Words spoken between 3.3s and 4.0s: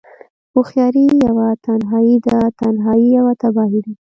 تباهی ده